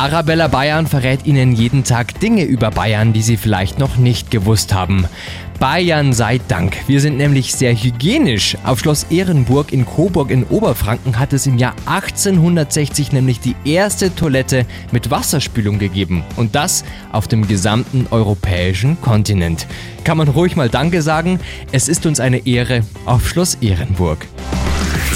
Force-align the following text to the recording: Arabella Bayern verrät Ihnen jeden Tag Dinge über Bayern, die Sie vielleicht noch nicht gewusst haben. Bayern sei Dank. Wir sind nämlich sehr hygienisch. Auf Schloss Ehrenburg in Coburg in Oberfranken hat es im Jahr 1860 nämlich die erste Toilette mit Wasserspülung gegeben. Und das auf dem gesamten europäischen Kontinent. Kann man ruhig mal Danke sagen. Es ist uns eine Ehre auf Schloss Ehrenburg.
Arabella 0.00 0.48
Bayern 0.48 0.86
verrät 0.86 1.26
Ihnen 1.26 1.52
jeden 1.52 1.84
Tag 1.84 2.18
Dinge 2.20 2.44
über 2.44 2.70
Bayern, 2.70 3.12
die 3.12 3.20
Sie 3.20 3.36
vielleicht 3.36 3.78
noch 3.78 3.98
nicht 3.98 4.30
gewusst 4.30 4.72
haben. 4.72 5.06
Bayern 5.58 6.14
sei 6.14 6.40
Dank. 6.48 6.74
Wir 6.86 7.02
sind 7.02 7.18
nämlich 7.18 7.52
sehr 7.52 7.74
hygienisch. 7.74 8.56
Auf 8.64 8.80
Schloss 8.80 9.04
Ehrenburg 9.10 9.74
in 9.74 9.84
Coburg 9.84 10.30
in 10.30 10.44
Oberfranken 10.44 11.18
hat 11.18 11.34
es 11.34 11.46
im 11.46 11.58
Jahr 11.58 11.74
1860 11.84 13.12
nämlich 13.12 13.40
die 13.40 13.54
erste 13.66 14.14
Toilette 14.14 14.64
mit 14.90 15.10
Wasserspülung 15.10 15.78
gegeben. 15.78 16.24
Und 16.36 16.54
das 16.54 16.82
auf 17.12 17.28
dem 17.28 17.46
gesamten 17.46 18.06
europäischen 18.10 18.98
Kontinent. 19.02 19.66
Kann 20.04 20.16
man 20.16 20.28
ruhig 20.28 20.56
mal 20.56 20.70
Danke 20.70 21.02
sagen. 21.02 21.40
Es 21.72 21.90
ist 21.90 22.06
uns 22.06 22.20
eine 22.20 22.46
Ehre 22.46 22.84
auf 23.04 23.28
Schloss 23.28 23.58
Ehrenburg. 23.60 24.26